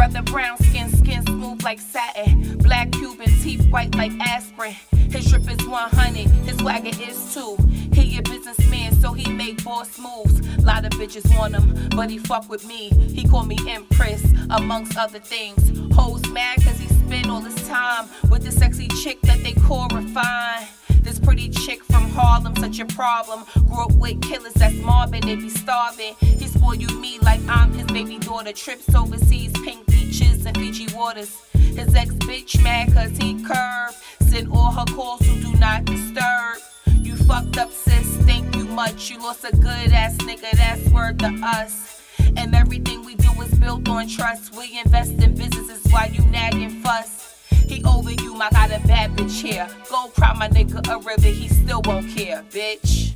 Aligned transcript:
Brother 0.00 0.22
brown 0.22 0.56
skin, 0.56 0.88
skin 0.96 1.26
smooth 1.26 1.62
like 1.62 1.78
satin. 1.78 2.56
Black 2.60 2.90
Cuban 2.90 3.28
teeth 3.42 3.68
white 3.68 3.94
like 3.94 4.12
aspirin. 4.18 4.74
His 4.92 5.28
drip 5.30 5.42
is 5.42 5.62
100, 5.68 6.16
his 6.16 6.56
swagger 6.56 6.88
is 6.88 7.34
two. 7.34 7.58
He 7.92 8.16
a 8.16 8.22
businessman, 8.22 8.94
so 8.94 9.12
he 9.12 9.30
make 9.30 9.62
boss 9.62 9.98
moves. 9.98 10.40
Lot 10.64 10.86
of 10.86 10.92
bitches 10.92 11.28
want 11.36 11.54
him, 11.54 11.90
but 11.90 12.08
he 12.08 12.16
fuck 12.16 12.48
with 12.48 12.66
me. 12.66 12.88
He 12.88 13.28
call 13.28 13.44
me 13.44 13.58
Empress, 13.68 14.24
amongst 14.48 14.96
other 14.96 15.18
things. 15.18 15.70
Hoes 15.94 16.26
mad 16.30 16.64
cause 16.64 16.78
he 16.78 16.88
spend 16.88 17.30
all 17.30 17.42
his 17.42 17.68
time 17.68 18.08
with 18.30 18.42
the 18.42 18.52
sexy 18.52 18.88
chick 18.88 19.20
that 19.20 19.44
they 19.44 19.52
call 19.52 19.86
refined. 19.88 20.66
This 21.02 21.18
pretty 21.18 21.50
chick 21.50 21.84
from 21.84 22.08
Harlem, 22.08 22.56
such 22.56 22.78
a 22.78 22.86
problem. 22.86 23.44
Grew 23.68 23.84
up 23.84 23.92
with 23.92 24.22
killers 24.22 24.54
that's 24.54 24.76
mobbing, 24.76 25.26
they 25.26 25.36
be 25.36 25.50
starving. 25.50 26.14
He 26.20 26.46
spoil 26.46 26.76
you 26.76 26.88
me 26.98 27.18
like 27.20 27.40
I'm 27.48 27.74
his 27.74 27.86
baby 27.88 28.18
daughter. 28.18 28.52
Trips 28.52 28.94
overseas, 28.94 29.52
pink 29.62 29.89
beaches 30.20 30.46
and 30.46 30.56
Fiji 30.56 30.86
waters. 30.94 31.40
His 31.52 31.94
ex 31.94 32.12
bitch 32.14 32.62
mad 32.62 32.92
cause 32.92 33.16
he 33.16 33.42
curved. 33.42 33.96
Send 34.28 34.52
all 34.52 34.70
her 34.72 34.84
calls 34.94 35.20
who 35.20 35.40
do 35.40 35.58
not 35.58 35.84
disturb. 35.84 36.58
You 37.02 37.16
fucked 37.16 37.58
up, 37.58 37.70
sis. 37.72 38.06
Thank 38.26 38.54
you 38.56 38.64
much. 38.64 39.10
You 39.10 39.18
lost 39.18 39.44
a 39.44 39.56
good 39.56 39.92
ass 39.92 40.16
nigga. 40.18 40.50
That's 40.52 40.88
word 40.90 41.18
to 41.20 41.32
us. 41.42 42.02
And 42.36 42.54
everything 42.54 43.04
we 43.04 43.14
do 43.14 43.30
is 43.42 43.54
built 43.54 43.88
on 43.88 44.08
trust. 44.08 44.54
We 44.54 44.78
invest 44.78 45.12
in 45.12 45.34
businesses 45.34 45.84
while 45.90 46.10
you 46.10 46.24
nagging 46.26 46.82
fuss. 46.82 47.36
He 47.66 47.82
over 47.84 48.10
you, 48.10 48.34
I 48.36 48.50
got 48.50 48.70
a 48.70 48.86
bad 48.86 49.16
bitch 49.16 49.42
here. 49.42 49.68
Go 49.88 50.08
cry 50.08 50.34
my 50.34 50.48
nigga 50.48 50.86
a 50.88 50.98
river, 50.98 51.28
he 51.28 51.48
still 51.48 51.82
won't 51.84 52.08
care, 52.16 52.44
bitch. 52.50 53.09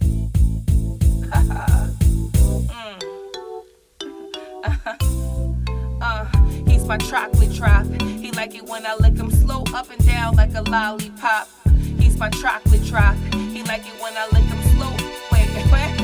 My 6.94 6.98
chocolate 6.98 7.52
drop. 7.52 7.84
He 8.02 8.30
like 8.30 8.54
it 8.54 8.66
when 8.66 8.86
I 8.86 8.94
lick 8.94 9.16
him 9.16 9.28
slow 9.28 9.64
up 9.74 9.90
and 9.90 10.06
down 10.06 10.36
like 10.36 10.54
a 10.54 10.62
lollipop. 10.62 11.48
He's 11.98 12.16
my 12.16 12.30
chocolate 12.30 12.84
drop. 12.84 13.16
He 13.32 13.64
like 13.64 13.84
it 13.84 14.00
when 14.00 14.16
I 14.16 14.28
lick 14.30 14.44
him 14.44 14.62
slow. 14.76 14.92
Wait, 15.32 15.48
wait. 15.72 15.96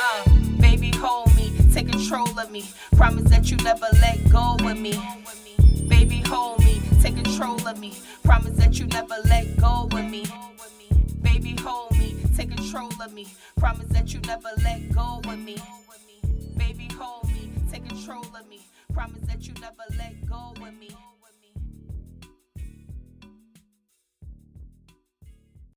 uh, 0.00 0.60
baby, 0.60 0.92
hold 0.96 1.34
me, 1.34 1.52
take 1.74 1.90
control 1.90 2.38
of 2.38 2.52
me. 2.52 2.64
Promise 2.94 3.30
that 3.30 3.50
you 3.50 3.56
never 3.64 3.88
let 4.00 4.30
go 4.30 4.54
of 4.60 4.78
me. 4.78 4.94
Baby, 5.88 6.22
hold 6.28 6.60
me 6.60 6.80
take 7.02 7.16
control 7.16 7.66
of 7.66 7.80
me. 7.80 7.92
Promise 8.22 8.56
that 8.58 8.78
you 8.78 8.86
never 8.86 9.16
let 9.24 9.56
go 9.56 9.88
of 9.90 10.08
me. 10.08 10.24
Baby, 11.20 11.56
hold 11.60 11.98
me, 11.98 12.14
take 12.36 12.54
control 12.54 12.92
of 13.02 13.12
me. 13.12 13.26
Promise 13.56 13.88
that 13.88 14.14
you 14.14 14.20
never 14.20 14.50
let 14.62 14.92
go 14.92 15.20
of 15.24 15.38
me. 15.40 15.56
Promise 18.94 19.22
that 19.22 19.46
you 19.46 19.54
never 19.54 19.84
let 19.96 20.28
go 20.28 20.52
of 20.60 20.74
me. 20.74 20.90